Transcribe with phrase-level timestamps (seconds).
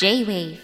[0.00, 0.56] J-Wave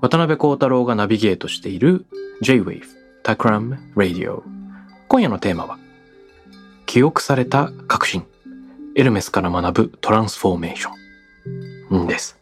[0.00, 2.06] 渡辺幸太郎がナビゲートしている
[2.42, 2.84] J-Wave
[3.24, 4.42] Takram Radio
[5.08, 5.78] 今夜のテーマは
[6.86, 8.24] 記憶された革新
[8.94, 12.38] エルメスから学ぶトランスフォーメーションです。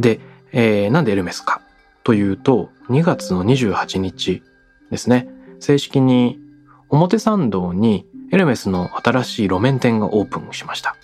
[0.00, 0.18] で、
[0.50, 1.62] えーなんでエルメスか
[2.02, 4.42] というと2月の28日
[4.90, 5.28] ですね。
[5.60, 6.40] 正式に
[6.88, 10.96] 表参道にエルメスの新しい路面店がオープンしました。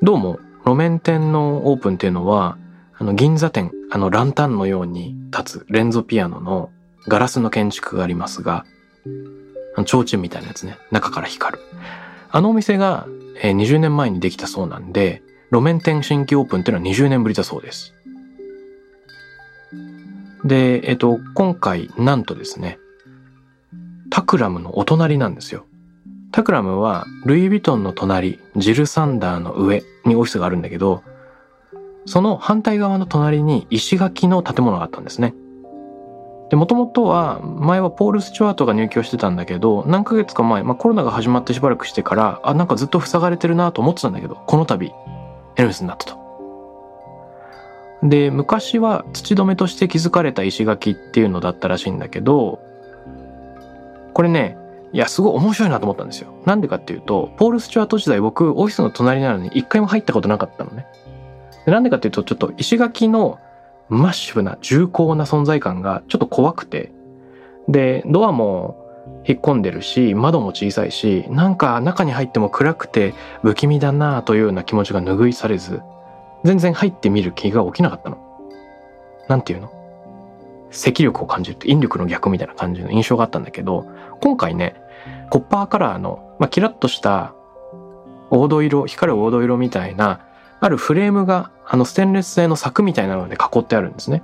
[0.00, 2.56] どうも路面店のオープンっていうのは
[2.96, 6.70] あの銀座店あのランタンのように立つレンゾピアノの
[7.08, 8.66] ガラスの建築がありますが
[9.74, 11.62] あの提灯みたいなやつね中から光る。
[12.30, 13.08] あのお店が、
[13.42, 17.94] えー20年前にできたそうなんで路面店新規オープンっていうのは20年ぶりだそうです。
[20.44, 22.78] でえっ、と今回なんとですね
[24.16, 25.66] タクラムのお隣なんですよ
[26.32, 31.02] タクラムはルイ・ヴィトンの隣ジル・サンダーの上にオフィスがあるんだけど
[32.06, 35.34] その反対側の隣に石垣の建物があったんですね。
[36.48, 44.94] で、もともとは、前はポール・スチュワートが入居してたんだけど、何ヶ月か前、まあコロナが始まってしばらくしてから、あ、なんかずっと塞がれてるなと思ってたんだけど、この度、
[45.56, 46.16] エルメスになったと。
[48.04, 52.60] で、昔は土留めとして築かれた石垣っていうのだったらしいんだけど、
[54.16, 54.56] これね、
[54.94, 56.32] いや、すごい面白いなと思ったんですよ。
[56.46, 60.86] なんでかっていうと、ポール・スチュワート時代僕、オフィスの隣なのに一回も入ったことなかったのね。
[61.66, 63.38] でなんでかっていうとちょっと石垣の
[63.88, 66.92] マッシブな重厚な存在感がちょっと怖くて
[67.68, 68.76] でドアも
[69.26, 75.82] 引っ込んでるし窓も小さいしなんか中に入っても暗くて不気味だなというような気持ちが拭いされず
[76.44, 78.18] 全然入ってみる気が起きなかったの。
[79.28, 79.72] なんていうの？
[80.70, 83.86] 赤力を感じるって引力の逆みたいな感じの印象があったんだけど
[84.20, 84.74] 今回ね
[85.30, 87.34] コッパーカラーの、まあ、キラッとした
[88.30, 90.20] 黄土色光る黄土色みたいな
[90.60, 94.22] あるフレームがあのステンレス製の柵みたいなので囲ってあるんですね。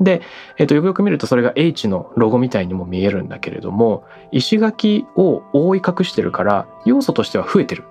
[0.00, 0.20] で、
[0.58, 7.84] えっとよくよく見るとそれが H のロゴみたいにも見えるんだけれども石垣を覆い隠してるから要素としては増えてる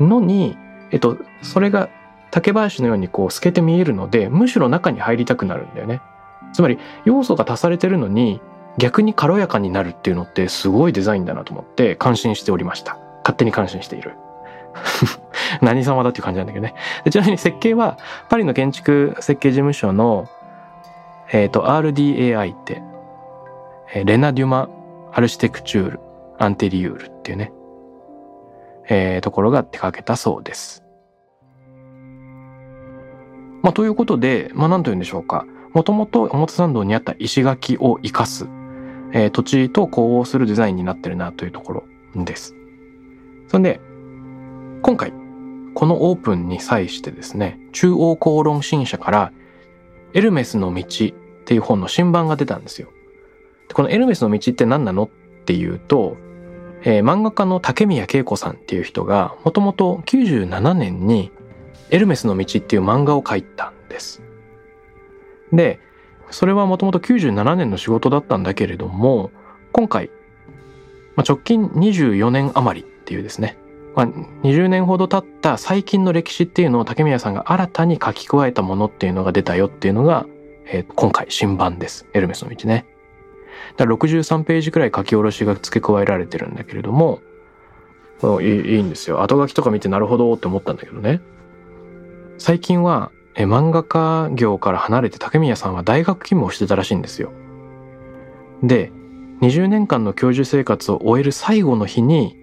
[0.00, 0.56] のに、
[0.90, 1.88] えっと、それが
[2.32, 6.00] 竹林のようにこう透けて見えるのでむしろ中に入りたくなるんだよね。
[6.52, 8.40] つまり要素が足されてるのに
[8.78, 12.98] 逆に軽やかになるっていうのってすごいデザインだなと思って感心しておりました。
[13.22, 14.16] 勝手に感心している。
[15.60, 16.74] 何様だっていう感じなんだけどね。
[17.10, 20.28] ちなみに設計はパリの建築設計事務所の、
[21.30, 22.82] えっ、と RDAI って、
[23.94, 24.68] えレナ・デュマ・
[25.12, 26.00] アルシテクチュール・
[26.38, 27.52] アンテリュールっていうね、
[28.88, 30.82] えーところが手掛けたそうです。
[33.62, 35.44] まあということで、まあ何と言うんでしょうか。
[35.74, 38.46] もともと表参道にあった石垣を生かす、
[39.12, 41.84] えー土地と呼応するデザインになってるなというところ
[42.24, 42.54] です。
[43.48, 43.80] そんで、
[44.82, 45.12] 今回、
[45.74, 49.32] このオープンに際してですね、中央公論新社から、
[50.14, 52.88] エルメスの道っていう本の新版が出たんですよ。
[53.68, 55.08] でこのエルメスの道って何なのっ
[55.44, 56.16] ていうと、
[56.84, 61.30] えー漫画家の竹宮恵子さんっていう人が、もともと97年に
[61.90, 64.22] エルメスの道っていう漫画を書いたんです。
[65.52, 65.78] で、
[66.32, 69.30] それはもともと97年の仕事だったんだけれども、
[69.72, 70.10] 今回、
[71.16, 73.58] まあ、直近24年余りっていうですね、
[73.94, 80.26] まあ、20年ほど経った最近の歴史っていうのを竹宮さんが新たに書き加えたものっていうのが出たよっていうのが、
[80.66, 82.06] えー今回新版です。
[82.14, 82.86] エルメスの道ね。
[83.76, 87.20] だから63ページくらい書き下ろしが付け加えられてるんだけれども、
[88.40, 89.22] いいいいんですよ。
[89.22, 91.20] 後書きとか見てなるほどって思ったんだけどね。
[92.38, 97.32] 最近は、え漫画家業から離れて竹宮さんは大学勤務をしてたらしいんですよ。
[98.62, 98.92] で、
[99.40, 102.36] 20年間の教授生活を終える最後の日に、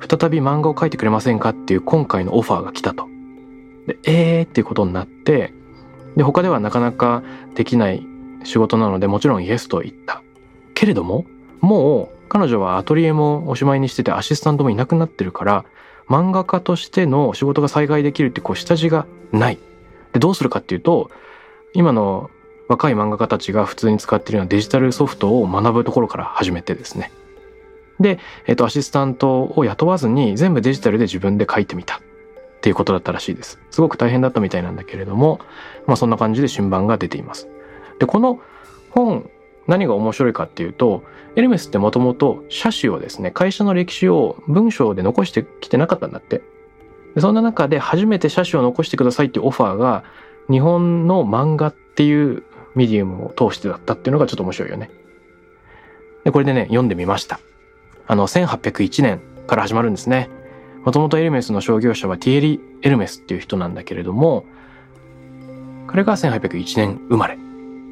[0.00, 3.06] 再び漫画を描いてくれませんかっていう今回のオファーが来たと。
[3.86, 5.52] で、えーっていうことになって、
[6.16, 7.22] で、他ではなかなか
[7.54, 8.06] できない
[8.44, 10.22] 仕事なのでもちろんイエスと言った。
[10.74, 11.26] けれども、
[11.60, 15.64] もう彼女はアトリエもおしまいにしててアシスタントもいなくなってるから
[16.08, 19.58] 漫画家としての仕事が再開できるってこう下地がない。
[20.12, 21.10] でどうするかっていうと
[21.72, 22.30] 今の
[22.68, 27.10] 若い漫画家たちが普通に使っているようなデジタルソフトを学ぶところから始めてですね
[28.00, 32.00] で、えっと、アシスタントを雇わずに全部デジタルで自分で書いてみたっ
[32.62, 33.58] ていうことだったらしいです。
[33.70, 35.40] すごく大変だったみたいなんだけれども、
[35.86, 37.48] まあそんな感じで新版が出ています。
[37.98, 38.40] で、この
[38.90, 39.30] 本、
[39.66, 41.04] 何が面白いかっていうと、
[41.36, 46.42] エルメスってもともと写真をですね、会社の歴史を文章で残してきてなかったんだって。
[47.14, 50.04] でそんな中で初めて写真を残してくださいっていうオファーが
[50.50, 52.42] 日本の漫画っていう
[52.74, 54.90] ミディウムを通してだったっていうのがちょっと面白いよね。
[56.24, 57.40] で、これでね、読んでみました。
[58.06, 60.28] あの、1801年から始まるんですね。
[60.84, 64.44] もともとエルメスの商業者はティエリ・エルメスっていう人なんだけれども、
[65.86, 67.38] 彼が1801年生まれ。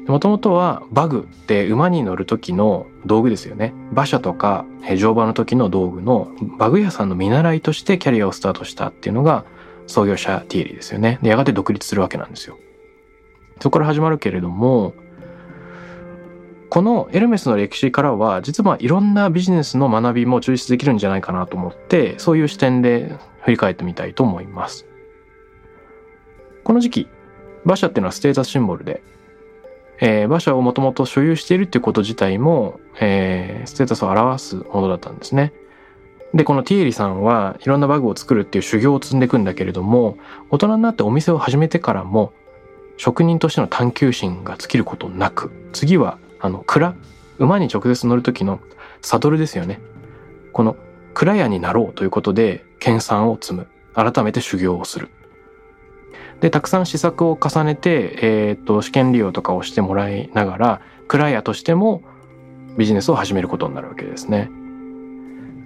[0.09, 3.75] もともとはバグって馬に乗る時の道具ですよね。
[3.91, 4.65] 馬車とか
[4.97, 9.45] 乗馬の時の道具のバグ屋さんの見習いとしてキャリアをスタートしたっていうのが
[9.85, 11.19] 創業者ティエリーですよね。
[11.21, 12.57] で、やがて独立するわけなんですよ。
[13.59, 14.95] そこから始まるけれども、
[16.69, 24.87] このエルメスの歴史からは実はいろんなビジネスの学びも抽出できるんじゃないかなと思ってそういう視点で振り返ってみたいと思います。
[26.63, 27.07] この時期
[27.63, 29.03] 馬車っていうのはステータスシンボルで、
[30.01, 35.53] えー、馬車をもともと所有しているっていうこと自体も、えー、ステータスを表すものだったんですね。
[36.33, 40.17] で、このティエリさんはいろんなバグを作るっていう修行を積んでいくんだけれども、
[40.49, 42.33] 大人になってお店を始めてからも、
[42.97, 46.95] 職人としての探求心が尽きることなく、次はあの、蔵、
[47.37, 48.59] 馬に直接乗る時の
[49.01, 49.79] サドルですよね。
[50.53, 50.75] この
[51.13, 53.67] 蔵屋になろうということで、研鑽を積む。
[53.93, 55.09] 改めて修行をする。
[56.41, 62.03] で、たくさん試作を重ねて、えっ、と、試験利用とかをしてもらいながら、蔵屋としても
[62.77, 64.49] ビジネスを始めることになるわけですね。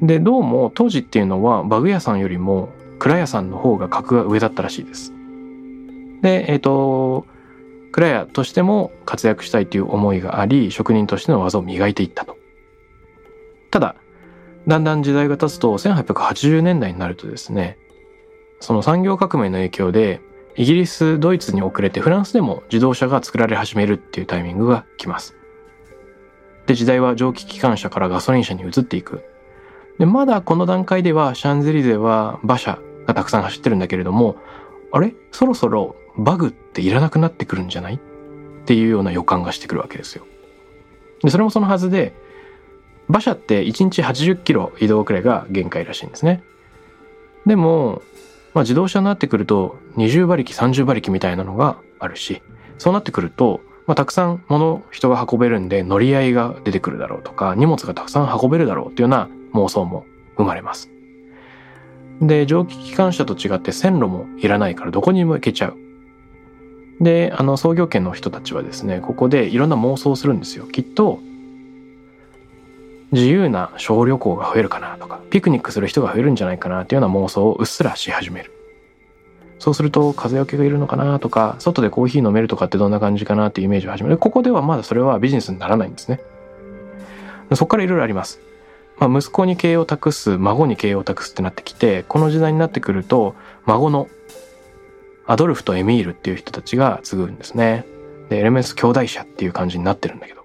[0.02, 5.14] で、どうも当時っていうのはバグ屋さんよりも蔵屋さんの方が格が上だったらしいです。
[6.22, 7.26] で、えっ、と、
[7.92, 12.38] クラヤとしても活躍したいという思いがあり職人としての技を磨いていったと。
[13.70, 13.96] ただ
[14.68, 17.78] だんだん時代が経つと1880年代になるとですね
[18.60, 20.22] その産業革命の影響で
[20.56, 25.36] イギリスドイツに遅れてフランスでも自動車が作られ始めるっていうタイミングが来ます。
[26.68, 29.24] で時代は蒸気機関車からガソリン車に移っていく。
[30.00, 34.38] でまだこの段階ではシャンゼリゼは馬車がたくさん走ってるんだけれども
[34.92, 35.14] あれ？
[35.32, 37.96] そろそろバグっていらなくなってくるんじゃない？
[37.96, 40.26] っていうような予感がしてくるわけですよ。
[41.22, 42.14] で、それもそのはずで、
[43.10, 46.44] 馬車って1日80キロ移動くらいが限界らしいんですね。
[47.46, 48.02] でも、
[48.54, 52.42] まあ、自動車になってくると20馬力30馬力みたいなのがあるし
[52.78, 60.06] そうなってくると、まあ、たくさん物人が運べるんで乗り合いが出てくるだろうとか荷物がたくさん運べるだろうっていうような妄想も
[60.38, 60.90] 生まれます。
[62.22, 65.78] で蒸気機関車と違って線路もいらないからどこにも行けちゃう。
[67.02, 70.66] で、あの創業家の人たちはですね、ここでいろんな妄想をするんですよ。
[70.66, 71.20] きっと、
[73.14, 78.52] 自由な小旅行が増えるかなとか、ピクニックする人が増えるんじゃないかなっていうような妄想をうっすらし始める。
[79.60, 84.18] そうすると風よけがいるのかなとか、外でコーヒー飲めるとかってどんな感じかなっていうイメージを始める。
[84.18, 86.20] ここではまだそれはビジネスにならないんですね。
[87.54, 88.42] そこからいろいろあります。
[88.98, 94.08] まあ、息子に経営を託す、孫に経営を託すってなってきて、この時代になってくると、孫の
[95.26, 97.86] アドルフとエミールっていう人たちが継ぐんですね。
[98.30, 100.43] で、エレメス兄弟者っていう感じになってるんだけど。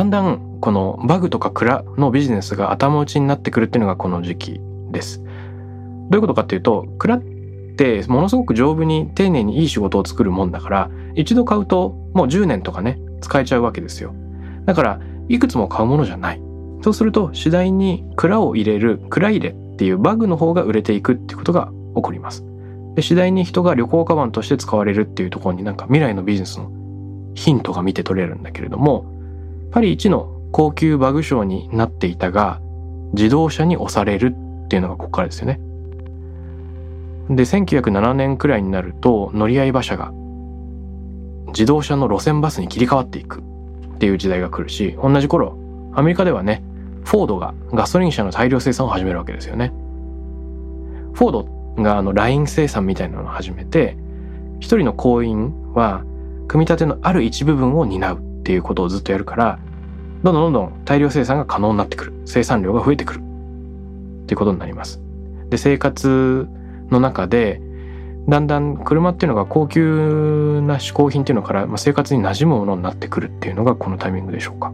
[0.00, 5.18] だんだんこのバグとか蔵のビジネスが頭打ちになってくるっていうのがこの時期です。
[5.20, 5.26] ど
[6.12, 7.20] ういうことかっていうと、蔵っ
[7.76, 14.14] てものすごく丈夫に丁寧にいい仕事を作るもんだから、一度買うともう10年とかね、使えちゃうわけですよ。
[14.64, 16.40] だから、いくつも買うものじゃない。
[16.80, 22.42] そうすると次第に蔵を入れる蔵入れっていうバグの方が売れていくっていうことが起こります。
[22.94, 26.70] で次第に人が旅行カバンとして使われるっていうところになんか未来のビジネスの
[27.34, 29.19] ヒントが見て取れるんだけれども
[29.70, 32.60] パリ一の高級バグショーになっていたが
[33.12, 34.34] 自動車に押される
[34.64, 35.60] っていうのがここからですよね。
[37.28, 40.12] で1907年くらいになると乗り合い馬車が
[41.48, 45.56] 自動車の路線バスに切り替わっていくっていう時代が来るし同じ頃
[45.94, 46.62] アメリカではね
[47.04, 49.72] フォードがガソリン車の大量生産を始めるわけですよね。
[51.12, 53.96] フォードがあのライン生産みたいなのを始めて、
[54.60, 56.04] 一人の工員は
[56.48, 59.58] 組み立てのある一部分を担うっていうことをずっとやるから、
[60.22, 62.12] どんどんどんどん大量生産が可能になってくる。
[62.26, 63.18] 生産量が増えてくる。
[63.18, 63.22] っ
[64.26, 65.00] ていうことになります。
[65.48, 66.48] で、生活
[66.90, 67.60] の中で、
[68.28, 74.72] だんだん車っていうのが高級な嗜好品っていうのから、まあ、生活に馴染むものになってくるっていうのがこのタイミングでしょうか。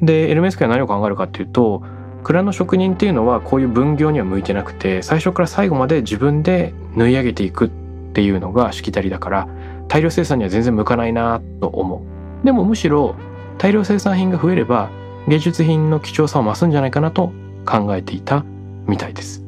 [0.00, 1.82] でエルメス家は何を考えるかっていうと
[2.22, 7.70] 蔵の職人っていうのはこういう分業には向いてなくて最初から最後まで自分で縫い上げていくっ
[8.12, 9.48] ていうのがしきたりだから
[9.88, 12.44] 大量生産には全然向かないなと思う。
[12.44, 13.16] でもむしろ
[13.58, 14.90] 大量生産品が増えれば
[15.26, 17.32] 芸術品の貴重さを増すんじゃないかなと
[17.66, 18.44] 考えていた
[18.86, 19.42] みたいです。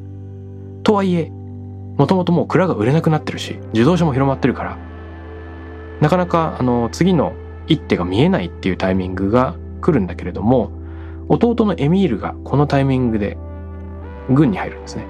[0.83, 1.31] とはいえ
[1.97, 4.79] もともともう蔵が売れなくなってるし自動車も広まってるから
[6.01, 7.35] なかなかあの次の
[7.67, 10.73] 一手が見えないっていうタイミングが来るんだけれども
[11.29, 13.37] 弟のエミールがこのタイミングで
[14.31, 15.05] 軍に入るんですね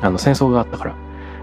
[0.00, 0.96] あの戦争があったから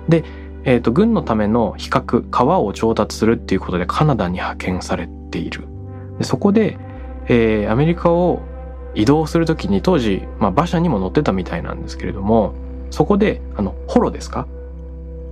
[0.10, 0.24] で、
[0.65, 5.67] えーと、軍のための比較川を調達するっていうことでカナダに派遣されている
[6.20, 6.77] でそこで、
[7.27, 8.41] えー、アメリカを
[8.96, 12.53] 移動する時に当時、まあ、馬車にも乗ってたみたいなんですけれども
[12.91, 14.48] そこであのホロですか？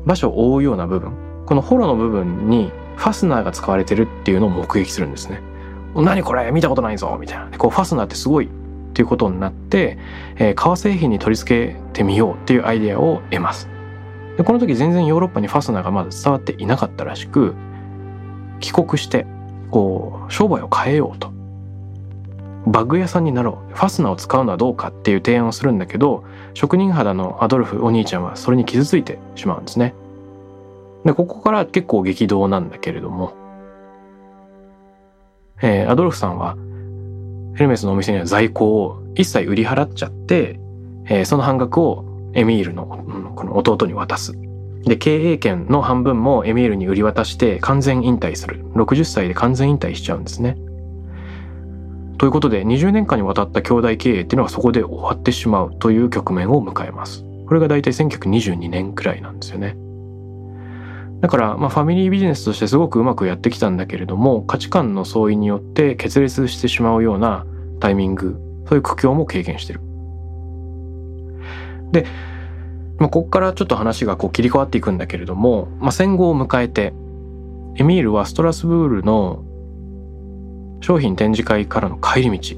[0.03, 1.13] 馬車を覆うような部分
[1.45, 5.41] このホロの部分にファスナーが使われてるっていうのを目撃するんですね。
[5.95, 6.51] 何これ？
[6.51, 7.57] 見たことないぞみたいな。
[7.57, 8.50] こうファスナーってすごいっ
[8.93, 9.97] ていうことになって、
[10.38, 13.69] えー、革製品に取り付けてみようっていうアイデアを得ます。
[14.41, 17.53] でこの時全然ヨーロッパにファスナーがまだ伝わっていなかったらしく
[18.60, 19.27] 帰国して
[19.69, 21.31] こう商売を変えようと。
[22.65, 23.75] バッグ屋さんになろう。
[23.75, 26.24] ファスナーを使うのはどうかっていう提案をするんだけど
[26.55, 29.93] 職人肌のアドルフお兄ちゃんはそれに傷ついてしまうんですね。
[31.05, 33.33] でここから結構激動なんだけれども、
[35.62, 36.55] えー、アドルフさんは
[37.53, 40.60] ヘルメスのお店には在庫を一切売り払っちゃって、
[41.05, 42.85] えー、その半額をエミールの
[43.35, 44.33] この弟に渡す
[44.83, 50.57] で経営権の半分もエミールに売り渡して完全引退する60歳で完全引退しちゃうんですね
[52.21, 57.25] ということで20年間にわたった兄弟経営っていうのはそこで終わってしまうという局面を迎えます。
[57.47, 59.75] これが大体1922年くらいなんですよね。
[61.19, 67.43] だから、まあ、ファミリービジネスとしてすごくうまくやってきたんだけれども価値観の相違によって決裂してしまうような
[67.79, 69.81] タイミングそういう苦境も経験してる。
[71.91, 72.05] で、
[72.98, 76.93] まあ、ここからちょっと話がこう切り替わっていくんだけれども、まあ、戦後を迎えて
[77.75, 79.43] エミールはストラスブールの
[80.81, 82.55] 商品展示会からの帰り道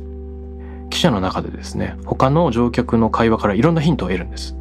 [0.89, 4.55] 記者の中でですね他の乗客の会話からいろんなヒントを得るんです。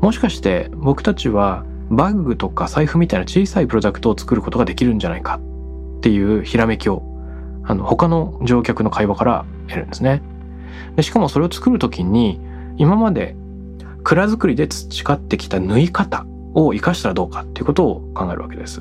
[0.00, 5.40] もしかして僕たちはバッグとか財布みたいな小さいプロダクトを作ることができるんじゃないか
[5.98, 7.02] っていうひらめきを
[7.64, 10.22] あの他の乗客の会話から得るんですね。
[10.96, 12.40] でしかもそれを作る時に
[12.76, 13.36] 今まで
[14.06, 18.80] 蔵造りで培ってきた縫い方を生かしたらどうかっていうことを考えるわけです。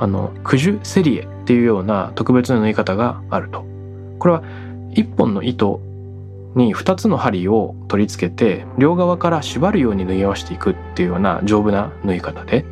[0.00, 3.64] あのクジュセリエっていうような特別な縫い方があると。
[4.18, 4.42] これは
[4.90, 5.80] 一本の糸
[6.56, 12.64] に2つの針を取り付けて両側から縛るように縫い合わせていくっていうような丈夫な縫い方で、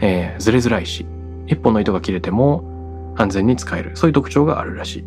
[0.00, 1.04] えー、ずれづらいし
[1.48, 3.96] 一本の糸が切れても安全に使える。
[3.96, 5.04] そういう特徴があるらしい。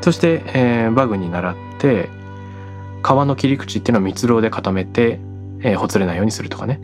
[0.00, 2.23] そして、えー、バグに倣って
[3.04, 5.20] 皮の切り口っていうのは蜜蝋で固めて、
[5.60, 6.80] えー、ほつれないようにするとかね。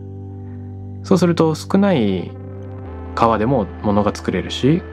[1.03, 2.31] そうすると少ない
[3.15, 4.83] 革でも物が作れるし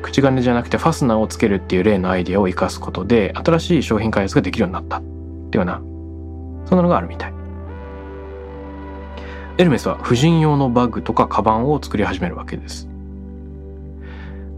[0.00, 4.98] 口金じゃなくてファスナーをつけるっていう例のアイディアを生かすことで新しい商品開発ができるようになった。
[4.98, 5.10] ってい
[5.54, 5.78] うような
[6.66, 7.34] そんなのがあるみたい。
[9.58, 12.88] エルメスは婦人用のバッグとかカバンを作り始めるわけです。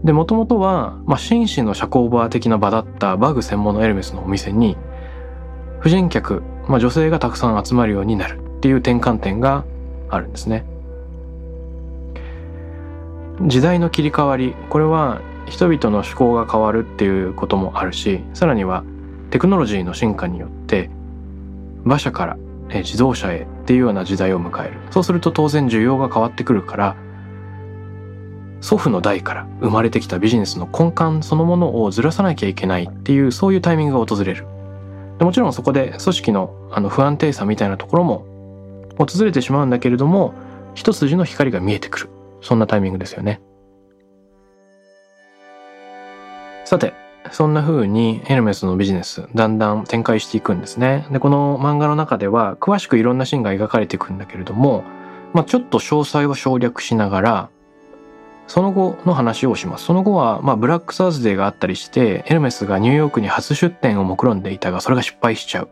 [0.03, 4.77] でもともとは、まあ、紳士の社交場的な場だったバッグ専門のエルメスのお店に
[5.79, 9.65] 婦人客、まあ、女性がたくさん集まるようになるっていう転換点が
[10.09, 10.65] あるんですね。
[13.47, 18.83] 時代の切り替わりこれは人々の思考が変わるっていうこともあるしさらには
[19.31, 20.89] テクノロジーの進化によって
[21.85, 22.37] 馬車から
[22.73, 24.77] 自動車へっていうような時代を迎える。
[24.91, 26.95] そうすると当然需要が変わってくるから
[28.61, 34.45] 祖父の代から生まれてきたビジネスの根幹そのものをずらさなきゃいけないっていうそういうタイミングが訪れる。
[35.19, 38.25] でもちろんそこで組織のあの不安定さみたいなところも
[38.97, 40.33] 訪れてしまうんだけれども
[40.73, 42.09] 一筋の光が見えてくる
[42.41, 43.41] そんなタイミングですよね。
[46.69, 46.93] さて、
[47.31, 51.07] そんな風にエルメスのビジネスだんだん展開していくんですね。
[51.11, 54.83] で、この漫画の中では詳しくいろんなシーンが描かれていくんだけれども、
[55.33, 57.49] まあ、ちょっと詳細を省略しながら、
[58.49, 59.85] その後の話をします。
[59.85, 65.69] その後は、まあ、ブラックサーズデーがあったりして、エルメスがニューヨークに初出店を目論んでいたが、それが失敗しちゃう。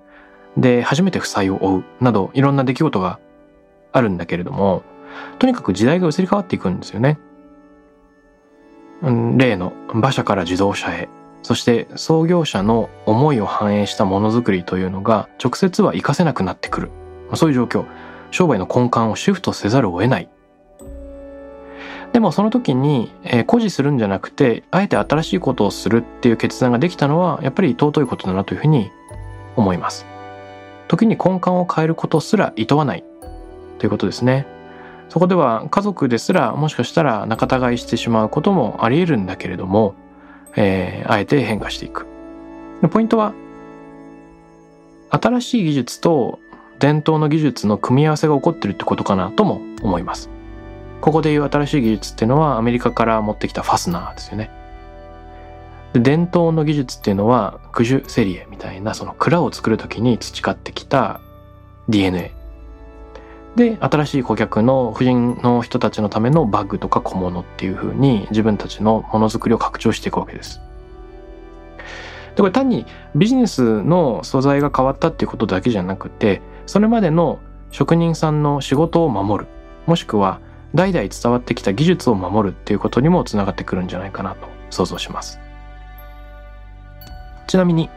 [0.57, 1.83] で、初めて負債を負う。
[2.01, 3.19] など、いろんな出来事が
[3.93, 4.83] あるんだけれども、
[5.39, 7.17] とにかく時代が移り変わっていくんですよね。
[9.01, 11.09] 例の馬車から自動車へ、
[11.41, 16.91] そして創業者の思いを反映したものづくりというのが直接は活かせなくなってくる。
[17.33, 17.85] そういう状況。
[18.29, 20.29] 商売の根幹をシフトせざるを得ない
[22.17, 28.89] でもその時に、えー、誇示するんじゃなくてあえて新しいことをするっていう決断ができたのはやっぱり尊いことだなというふうに
[29.55, 30.07] 思います。
[30.87, 33.03] 時に根幹を変えることすら厭わない。
[33.77, 34.47] ということですね。
[35.09, 39.93] そこでは家族ですらもしかしたら仲違いしてしまうこともあり得るんだけれども、
[40.55, 42.07] えー、あえて変化していく。
[42.89, 43.35] ポイントは
[45.11, 46.39] 新しい技術と
[46.79, 50.35] 伝統の技術の組み合わせが起こってるってことかなとも思います。
[51.01, 54.49] ここでいう新しい技術っていうのはアメリカから持ってきたファスナーですよね。
[55.93, 61.21] で伝統の技術っていうのはクジュセリエみたいなその蔵を作る時に培ってきた
[61.87, 62.33] DNA
[63.55, 70.61] で新しい顧客の婦人の人たちのためのバッグとか小物っていう風に自分たちのものづくりを拡張していくわけです。
[72.35, 72.85] でこれ単に
[73.15, 77.39] ビジネスの素材が変わったっていうことだけじゃなくてそれまでの
[77.71, 79.49] 職人さんの仕事を守る。
[79.87, 80.39] もしくは
[80.75, 85.39] 代々伝わってきた技術を守るっていうことにもつながってくるんじゃないかなと想像します
[87.47, 87.89] ちなみに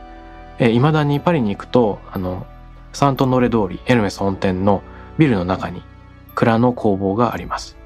[0.61, 2.47] いま、だにパリに行くとあの
[2.93, 4.83] サントノレ通りエルメス本店の
[5.19, 5.83] ビルの中に
[6.35, 7.77] 蔵の工房があります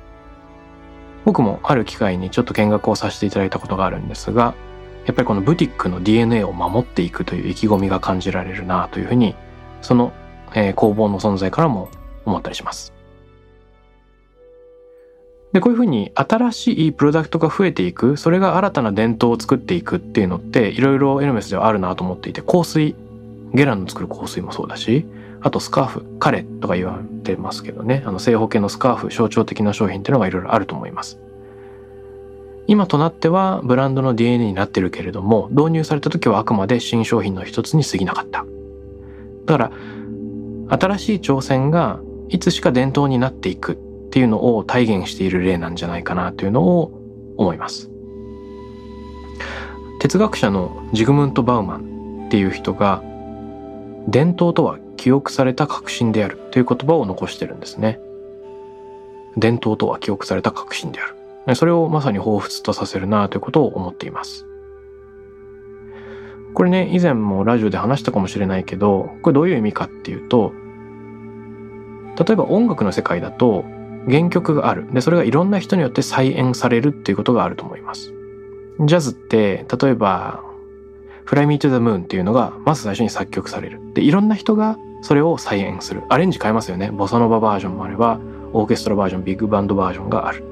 [1.24, 4.54] 僕もある機会にちょっと見学をさせていただいたことがあるんですが
[5.06, 9.34] やっぱりこのブティックの DNA を守っていくという意気込みが感じられるなというふうに
[9.82, 10.12] その、
[10.54, 11.90] え、工房の存在からも
[12.24, 12.93] 思ったりします。
[15.54, 22.96] でこういうふうに新しいプロダクトが増えていくそれが新たな伝統を作っていくっていうのっていろいろエルメスではあるなと思っていて香水
[23.54, 25.06] ゲランの作る香水もそうだし
[25.42, 31.20] あとスカーフカレとか言われてますけどねあの正方形のスカーフ象徴的な商品っていうのがいろいろあると思います。
[32.66, 38.44] 今となってはブランドの DNA になってるけれども導入された時はあくまで新商品の一つに過ぎなかった。
[39.44, 39.70] だか
[40.68, 43.93] ら新しい挑戦がいつしか伝統になっていく。
[44.14, 46.92] っていうのを体現している例なんじゃないかなというのを
[47.36, 47.90] 思います。
[49.98, 53.02] 哲学者のジグムント・バウマンっていう人が
[54.06, 57.98] 伝統とは記憶された革新であるという言葉を残してるんですね。
[59.36, 61.06] 伝統とは記憶された革新であ
[61.48, 61.56] る。
[61.56, 64.46] それをまさに彷彿とさせるなということを思っています。
[66.54, 70.52] これね、以前もラジオで話したかもしれないけど、これどういう意味かっていうと、
[72.16, 73.64] 例えば音楽の世界だと
[74.08, 74.86] 原曲がある。
[74.92, 78.12] で、それがいろんな人によって再演されるっていうことがあると思います。
[78.80, 80.42] ジャズって、例えば、
[81.26, 83.80] Fly Me to the Moon っていうのがまず最初に作曲される。
[83.94, 86.02] で、いろんな人がそれを再演する。
[86.08, 86.90] アレンジ変えますよね。
[86.90, 88.20] ボサノババージョンもあれば、
[88.52, 90.44] オーケストラバージョン、ビッグバンドバージョンがある。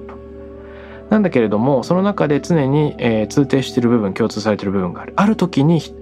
[1.13, 5.93] なんだけれどもその中で常に、えー、通底してる部分共通されてる部分があるある時にち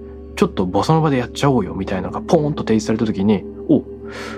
[0.43, 3.83] ょっとボサノバでやっちゃおうよみたいなのがポーンと提示された時にお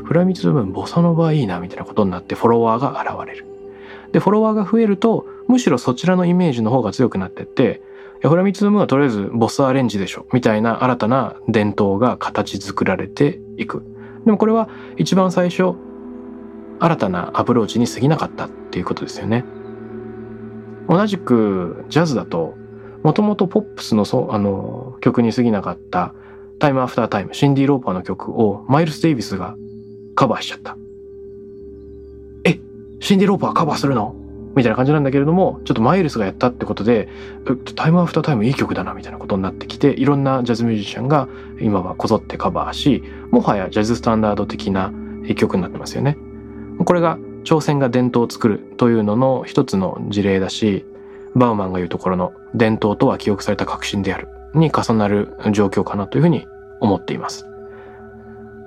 [0.04, 3.46] フラミツ部分ボサノバいいなみたいなことになってフォロワーが現れる
[4.12, 7.82] でフォロワーが増えるとむしろそちらのイメージの方が強くなってって
[8.22, 13.84] フラミツムはとりあえずボスアレンジでしょみたいな新たな伝統が形作られていく
[14.26, 15.74] でもこれは一番最初
[16.80, 19.46] 新たなアプローチに過ぎなかったっていうことですよね。
[20.90, 22.56] 同じくジャズだと
[23.04, 29.56] もともとポップスのそあの曲に過ぎなかった「Time After Time」シンディ・ローパーの曲をマイルス・デイビスが
[30.16, 30.78] カバーしちゃった。
[32.46, 32.60] え
[33.00, 34.16] シンディ・ローパーカバーするの？
[34.56, 41.28] みたいな感じなんだけれどもちょっとマイルスがやったってことで「Time After Time いい曲だな」みたいなことになってきていろんなジャズミュージシャンが
[41.60, 44.94] 今はこぞってカバーしもはやジャズスタンダード的な
[45.36, 46.18] 曲になってますよね。
[46.86, 50.86] これが朝鮮が伝統を作るというのの一つの事例だし
[51.36, 56.46] バウマンが言うところの伝統とは記憶された革新であるに重なる状況かなというふうに
[56.80, 57.48] 思っています。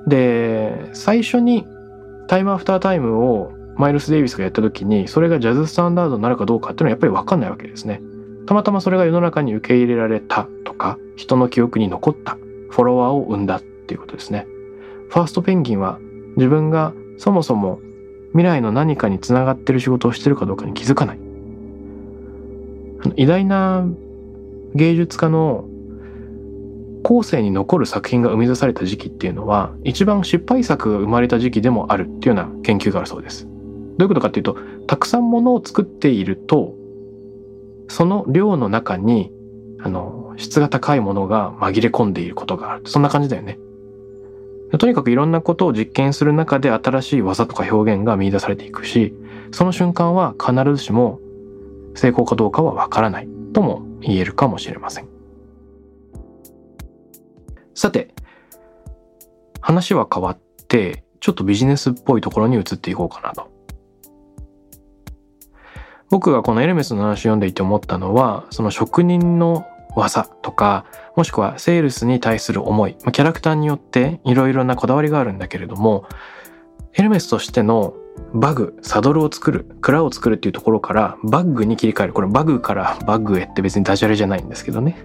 [0.06, 1.66] で最初に
[2.28, 8.00] タイムアフタータイムをマイルス・デイビスがやった時にそれがジャズスタンダードになるかどうかっていうのはやっぱり分かんないわけですね。
[8.46, 12.38] たまたまそれが世の中に受け入れられたとか人の記憶に残った
[12.70, 14.46] フォロワーを生んだっていうことですね。
[15.08, 15.98] ファーストペンギンは
[16.36, 17.80] 自分がそもそも
[18.32, 21.18] 未来の何かにつながってる仕事をしてるかどうかに気づかない
[23.16, 23.86] 偉大な
[24.74, 25.64] 芸術家の
[27.06, 33.46] 後世に残る作品が生み出された時期っていうのは一番失敗作が生まれた時期でもあるっていうような研究があるそうです。
[33.46, 36.74] どういうことかっていうとたくさんものを作っていると
[37.86, 39.30] その量の中に
[39.78, 43.60] あの質が高いものが紛れ込んでいることがあるそんな感じだよね。
[44.76, 49.14] とにかくいろんなことを実験する中で新しい技とか表現が見出されていくし、
[49.52, 51.20] その瞬間は必ずしも
[51.94, 55.15] 成功かどうかはわからないとも言えるかもしれません。
[57.76, 58.14] さて、
[59.60, 63.52] 話は変わってちょっとビジネスっぽいところに移っていこうかなと。
[66.08, 70.86] 僕がこのエルメスの話を読んでいて思ったのは、その職人の技とか、
[71.16, 76.06] もしくはセールスに対する思い、キャラクターによっていろいろなこだわりがあるんだけれども、
[76.94, 77.92] エルメスとしての
[78.32, 82.12] バグ、サドルを作る、蔵を作るっていうところからバッグに切り替える。
[82.14, 84.96] これバグからバッグへって別にダジャレじゃないんですけどね。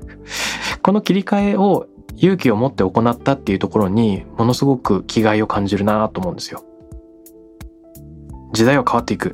[0.84, 6.64] この切り替えを勇気を持って行ったっていうところにものすごく気概を感じるなと思うんですよ。
[8.54, 9.32] 時代は変わっていく。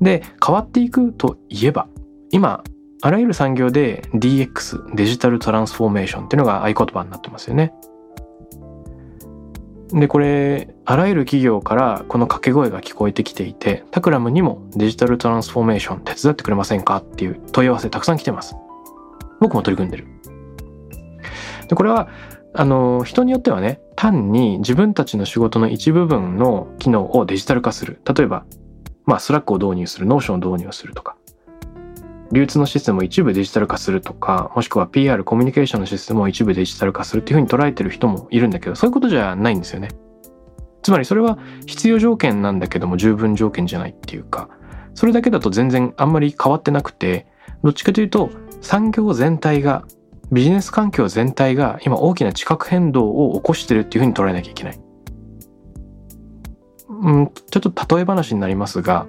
[0.00, 1.88] で、変わっていくといえば、
[2.30, 2.62] 今、
[3.02, 7.72] あらゆる産業で DX、デジタルトランスフォーメーションっていうのが合言葉になってますよね。
[9.92, 18.56] で、これ、あらゆる企業からこの掛け声が聞こえてきていて、タクラムにもデジタルトランスフォーメーション手伝ってくれませんかっていう問い合わせたくさん来てます。
[19.40, 20.06] 僕も取り組んでる。
[21.68, 22.08] で、これは、
[22.52, 28.00] あの、人によってはね、単に自分たちの仕事の一部分の機能をデジタル化する。
[28.16, 28.44] 例えば、
[29.06, 31.16] まあ、スラックを導入する、ノーションを導入するとか、
[32.32, 39.88] 流通のシステムを一部デジタル化するとか、もしくは PR、コミュニケーションのシステムを一部デジタル化するっていうふうに捉えてる人もいるんだけど、そういうことじゃないんですよね。
[40.82, 44.48] つまりそれは必要条件なんだけども十分条件じゃないっていうか、
[44.94, 47.26] それだけだと全然あんまり変わってなくて、
[47.62, 48.30] どっちかというと
[48.64, 49.84] 産業全体が、
[50.32, 54.80] ビジネス環境全体が今大きな地殻変動を起こしてるっていうふうに捉えなきゃいけない。
[56.88, 59.06] うん、ちょっと例え話になりますが、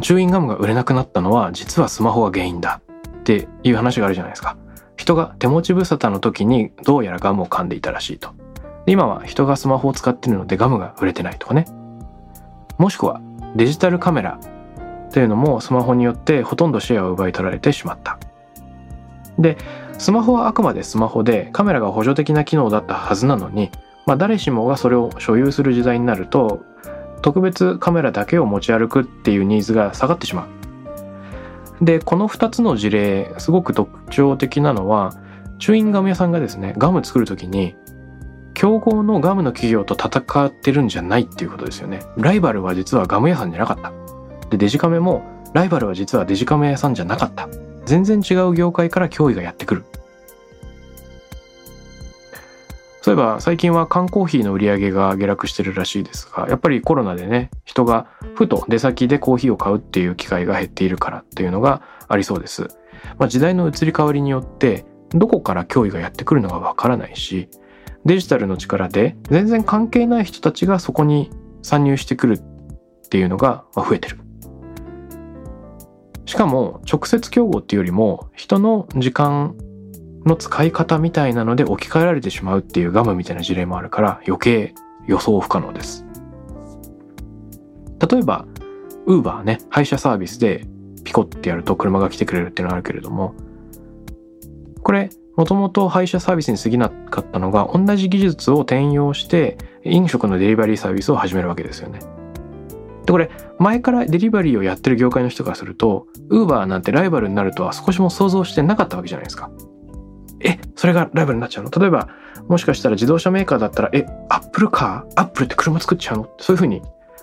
[0.00, 2.80] チューインガムが売れなくなったのは実はスマホが原因だ
[3.20, 4.56] っていう話があるじゃないですか。
[4.96, 8.30] 人が手持ち無沙汰の時にどうやらガムを噛んでいたらしいと。
[8.86, 11.66] 今は人がスマホを使っているのでガムが売れてないとかね。
[12.78, 13.20] もしくは
[13.54, 14.38] デジタルカメラ
[15.16, 18.18] というのもスマホによってほとんどシェアを奪い取られてしまった。
[19.38, 19.56] で、
[19.96, 23.70] スマホはあくまでスマホでカメラが補助的な機能だったはずなのに、
[24.04, 26.60] まあ誰しもがそれを所有する時代になると
[27.22, 30.46] 特別カメラだけを持ち歩くっていうニーズが下がってしま
[31.80, 31.84] う。
[31.86, 35.14] で、この2つの事例、すごく特徴的なのは、
[35.58, 37.74] チューインガム屋さんがですね、ガム作る時に、
[38.52, 42.02] 競合のガムの企業と戦ってるんじゃないっていうことですよね。
[42.18, 44.15] ライバルは実はガム屋さんじゃなかった。
[44.50, 47.48] で、デジカメも、ライバルは実はデジカメ屋さんじゃなかった。
[47.84, 49.84] 全然違う業界から脅威がやってくる。
[53.06, 62.66] そういえば最近は缶コーヒーの売り上げが下落してるらしいですが、やっぱりコロナでね、人がふと出先でコーヒーを買うっていう機会が減っているからっていうのがありそうです。
[63.16, 67.48] まあ、時代の移り変わりによって、どこから脅威がやってくるのかわからないし、
[68.04, 71.30] デジタルの力で全然関係ない人たちがそこに
[71.62, 74.18] 参入してくるっていうのが増えてる。
[76.26, 79.56] しかも直接競合っていうよりも人の時間
[80.26, 84.74] の使い方みたいなので置き換えられてしまうっていうガムみたいな事例もあるから余計
[85.06, 86.04] 予想不可能です。
[88.10, 88.46] 例えば、
[89.06, 90.66] ウーバーね、配車サービスで
[91.04, 93.34] ピコってやると車が来てくれるっていうのがあるけれども、
[94.82, 102.00] これ、もともと配車サービスに過ぎなかったのが、同じ技術を転用して飲食のデリバリーサービスを始めるわけですよね。
[103.06, 109.50] で、これ、前からデリバリーをやってる業界の人からすると、ウーバーなんてライバルになるとは少しも想像してなかったわけじゃないですか。
[110.40, 111.70] え、それがライバルになっちゃうの？
[111.70, 112.08] 例えば、
[112.48, 116.30] もしかしたら自動車メーカーだったら、え、アップルカーアップルって車作っちゃうの？
[116.38, 116.82] そういうふうに、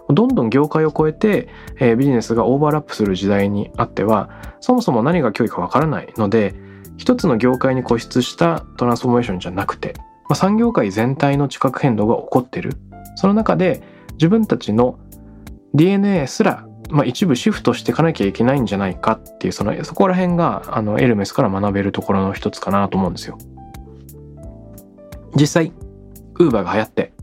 [0.09, 1.47] どんどん業界を超えて、
[1.79, 4.29] えー、ビジネスがオーバーラップする時代にあっては、
[4.61, 6.55] そもそも何が脅威かわからないので、
[6.97, 12.73] 一つの業界に固執したトランスフォーメーションじゃなくて、まあ、産業界全体の地殻変動が起こってる。
[13.15, 13.81] その中で
[14.13, 14.99] 自分たちの
[15.73, 23.39] DNA すらまあ、一部シフトしていかなきゃいけないんじゃないかっていうそのそこら辺があのエルメスから学べるところの一つかなと思うんですよ。
[25.35, 25.71] 実際
[26.35, 27.13] ウーバーが流行って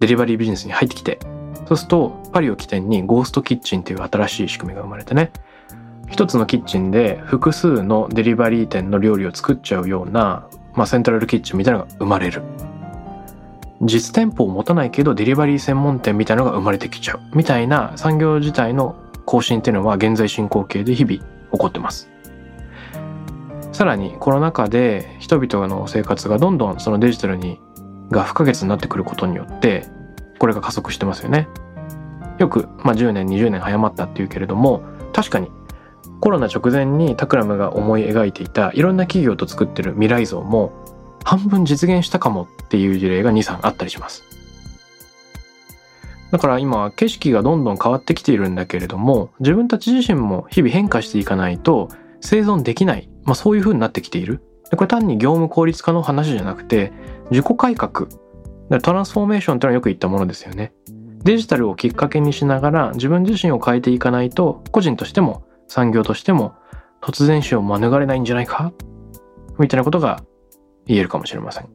[0.00, 1.18] デリバリービジネスに入ってきて
[1.66, 5.32] そうするとパリを起点にゴーストキッチンっていう新しい仕組みが生まれてね
[6.08, 12.42] 一つのキッチンで複数のデリバリー店の料理を作っちゃうような、まあ、セントラルキッチンみたいなのが生まれる。
[13.82, 21.24] 実店舗を持たないけどデリバリー専門店みたいなのが生まれてきちゃうみたいな産業自体の更新っていうのは現在進行形で日々起
[21.58, 22.10] こってます。
[23.72, 27.60] さらにコロナ禍で人々の生活がどんどんそのデジタルに
[28.10, 29.86] が不可欠になってくることによって
[30.38, 31.48] これが加速してますよね。
[32.38, 35.50] よく、まあ、10年20年早まったっていうけれども確かに
[36.20, 40.72] コロナ直前にタクラムが思い描いていたいろんな企業と作ってる未来像も
[41.24, 44.24] 半分実現したかもっていう事例が2、3あったりします。
[46.30, 51.88] だから今景色がどんどん変わってきているんだけれども自分たち自身も日々変化していかないと
[52.20, 54.42] 生存できない、まあ、そういう風になってきている。
[54.70, 56.92] でこれ単に業務効率化の話じゃなくて
[57.30, 58.08] 自己改革
[58.82, 60.74] トランスフォーメーションってのはよく言ったものですよね。
[61.24, 66.54] デジタルをきっかけにしながら自分自身を変えていかないと個人としても産業としても
[67.00, 68.72] 突然死を免れないんじゃないか
[69.58, 70.22] みたいなことが
[70.88, 71.68] 言えるかもしれません。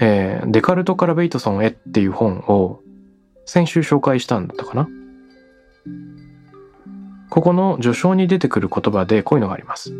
[0.00, 2.80] えー、デカルトからベイトソンへっていう本を
[3.46, 4.88] 先週紹介したんだったかな？
[7.30, 9.94] ここの序章に出てくる言葉でこういうのがあります。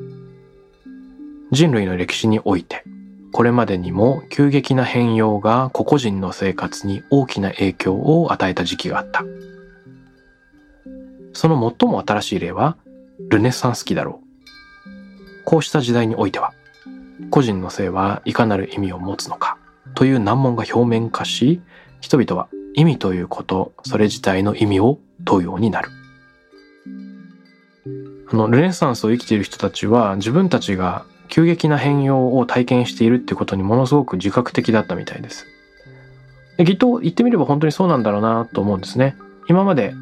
[1.52, 2.82] 人類の歴史において
[3.32, 9.24] これまでにも急激な変容が個々人の生活に大きな影響を与えた時期があった。
[11.32, 12.76] その最も新しい例は
[13.28, 14.31] ルネサンス期だろう。
[15.44, 16.52] こうした時代においては、
[17.30, 19.58] 個人の性はいかなる意味を持つのか
[19.94, 21.60] という難問が表面化し、
[22.00, 25.90] 人々は意味ということ、それ自体の意味を問うようになる。
[28.30, 35.46] あの、ルネサンスを生きている人たちは自分たちが急激な変容を体験しているってことにものすごく自覚的だったみたいです。
[36.56, 39.16] できっと言ってみれば本当にそうなんだろうなと思うんですね。
[39.48, 39.94] 今まで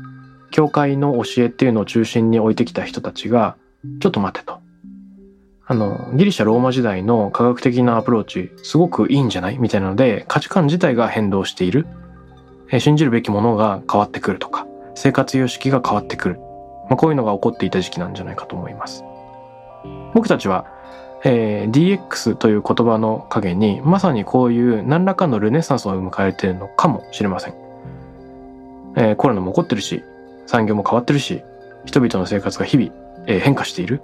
[0.50, 3.56] 教会の教えっていうのを中心に置いてきた人たちが、
[4.00, 4.59] ちょっと待てと。
[5.70, 9.58] あの、ギリシャ・ローマ時代の科学的なアプローチ、すごくいいんじゃない？
[9.58, 11.86] みたいなので、価値観自体が変動している。
[12.80, 16.40] 信じるべきものが変わってくるとか、生活様式が変わってくる。
[16.88, 19.04] まあ、こういうのが起こっていた時期なんじゃないかと思います。
[20.12, 20.66] 僕たちは
[21.22, 27.54] えー、DX という言葉の陰にまさにこういう何らかのルネサンスを迎えているのかもしれません、
[28.96, 30.02] えー、コロナも起こってるし
[30.46, 31.42] 産業も変わってるし
[31.84, 32.90] 人々の生活が日々、
[33.26, 34.00] えー、変化している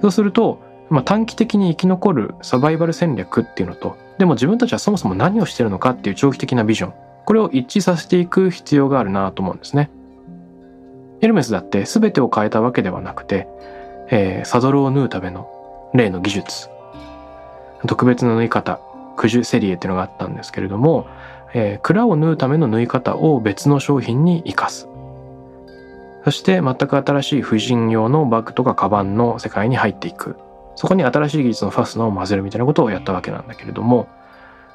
[0.00, 6.92] そうすると、まあ、短期的に生き残るサバイバル戦略っていうのとでも自分たちはそもそも何をしてるのかっていう長期的なビジョン。
[7.24, 9.90] これを一致させていく必要があるなと思うんですね。
[11.22, 13.46] エルメスだって全てを変えたわけではなくて、
[14.10, 15.48] えー、サドルを縫うための
[15.94, 16.68] 例の技術
[17.86, 18.80] 特別な縫い方
[19.16, 21.06] 九十セリエっていうのがあったんですけれども、
[21.54, 24.88] えー、蔵を縫うための縫い方を別の商品に生かす。
[26.24, 30.36] そして全く新しい婦人用のバッグとかカバンの世界に入っていく。
[30.80, 34.08] そこに新しい技術のファスナーを混ぜるみたいなことをやったわけなんだけれども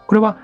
[0.06, 0.38] これは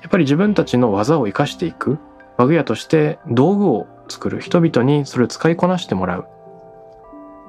[0.00, 1.98] やっぱり自分たちの技を生かしていく
[2.38, 6.26] バグ屋として道具を作る人々にそれを使いこなしてもらう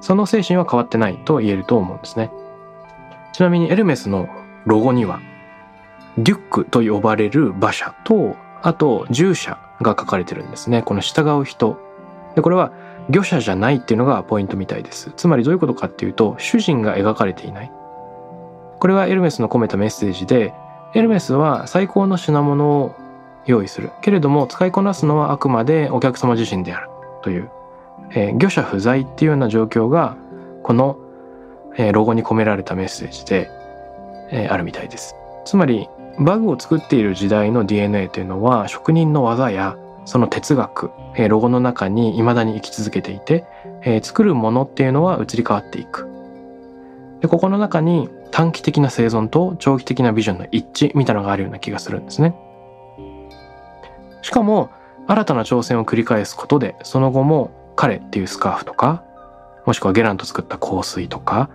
[0.04, 2.30] その精神は変わってないと言えると思うんですね。
[3.32, 4.28] ちなみにエルメスの
[4.66, 5.18] ロゴには、
[6.18, 10.82] デュックと呼ばれる馬車と、あと従者が書かれてるんですね。
[10.82, 11.80] この従う人。
[12.36, 12.70] で、これは
[13.10, 15.12] 魚者じゃないっていうのがポイントみたいです。
[15.16, 17.72] つまりどういうことかっていうと、主人が描かれていない。
[18.78, 20.54] これはエルメスの込めたメッセージで、
[20.94, 22.94] エルメスは最高の品物を
[23.46, 23.90] 用意する。
[24.00, 26.88] けれども使いこなすのはあくまでお客様自身である
[27.22, 27.50] という
[28.10, 30.16] えー、漁者不在っていうような状況が
[30.62, 30.98] この、
[31.76, 33.50] えー、ロゴに込められたメッセージで、
[34.30, 35.16] えー、あるみたいです。
[35.44, 35.88] つまり
[36.18, 43.44] バグを作っている時代の DNA というのは職人の技やその哲学、えー、ロゴの中に未だに生き続けていて、
[43.82, 46.08] えー、作るものっていうのは移り変わっていく。
[47.20, 52.34] でここの中に短期的な生存と長期的なビジョンの一致みたいなのがあるような気がするんですね。
[54.22, 54.70] しかも
[55.06, 59.04] 新たな挑戦を繰り返すことでその後も彼っていうスカーフとか、
[59.66, 61.50] もしくはゲランと作った香水とか、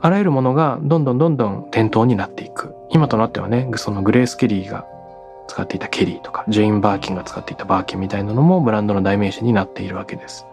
[0.00, 2.74] あらゆるものがどんどんどんどん店頭になっていく。
[2.90, 4.86] 今となってはね、そのグレース・ケリーが
[5.48, 10.46] 使っていたケリーとか、ジェイン・バーキンが使っていたバーキンみたいなのもブランドの代名詞になっているわけです。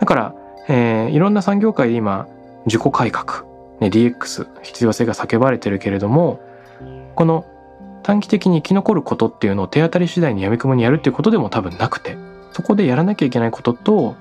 [0.00, 0.34] だから、
[0.68, 2.26] えー、いろんな産業界で今、
[2.64, 3.44] 自己改革、
[3.80, 6.40] ね、DX、必要性が叫ばれてるけれども、
[7.14, 7.44] この
[8.02, 12.16] 短期的に生き残ることっていうのを手当たり次第にやみくもにやるっていうことでも多分なくて、
[12.56, 14.16] そこでやらなきゃいけないことと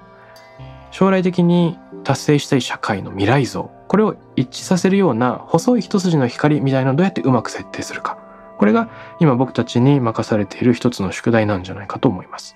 [0.91, 8.17] 将来的に達成したい社会の未来像これを一致させるような細い一筋の光みたいなのをどうやってうまく設定するか
[8.57, 8.89] これが
[9.19, 12.55] 今僕たちに任されている一つの宿題なんじゃないかと思います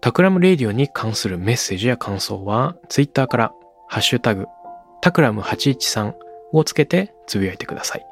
[0.00, 3.52] タクラムレディオに関するメッセージや感想はツイッターから
[3.88, 4.46] ハッシュタグ
[5.00, 6.14] タクラム813
[6.52, 8.06] をつけてつぶやいてください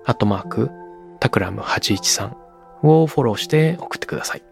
[0.05, 0.71] アットマーク、
[1.19, 2.35] タクラム813
[2.83, 4.43] をフォローして送ってください。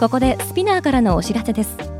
[0.00, 1.99] ここでスピナーからのお知らせです